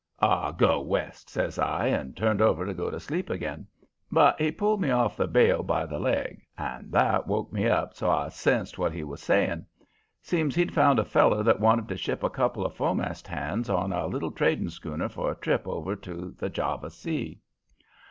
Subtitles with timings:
[0.19, 3.67] "'Aw, go west!' says I, and turned over to go to sleep again.
[4.11, 7.93] But he pulled me off the bale by the leg, and that woke me up
[7.93, 9.67] so I sensed what he was saying.
[10.19, 13.91] Seems he'd found a feller that wanted to ship a couple of fo'mast hands on
[13.93, 17.39] a little trading schooner for a trip over to the Java Sea.